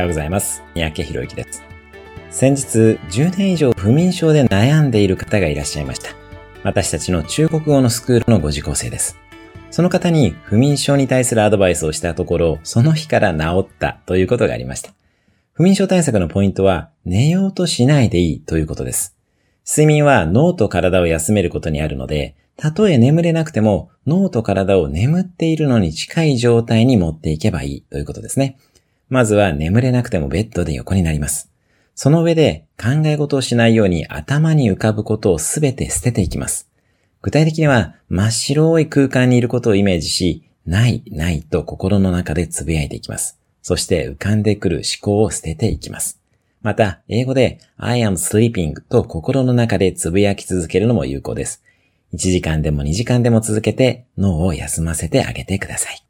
[0.00, 0.62] おはようございます。
[0.74, 1.62] 三宅博之です。
[2.30, 6.12] 先日、10年以上不眠症で悩んでいる方がいらっしゃいました。
[6.62, 9.18] 私たちの中国語のスクールのご受講生です。
[9.70, 14.94] その方に不眠症に対するアドバイスをしたところ、その日から治ったということがありました。
[15.52, 19.18] 不眠症対策のポイントは、寝ようとしないでいいということです。
[19.68, 28.56] 睡眠は脳と体を休めることにあるので、たとえ眠れなくても脳と体を眠っているのに近い状態に持っていけばいいということですね。
[29.10, 31.50] まずは眠れなくてもベッドで横になります。
[31.94, 36.70] その上で考え事をしないように頭に浮かぶことをすべて捨てていきます。
[37.20, 43.38] 具体的には真っ白い空間にいることをイメージし、ない、ないと心の中でつぶやいていきます。
[43.60, 46.20] そして浮かんでくる思考を捨てていきます。
[46.62, 51.62] また、英語で I am sleeping と心の中でつぶやき続けるのも有効です。
[52.14, 56.09] 1時間でも2時間でも続けて脳を休ませてあげてください。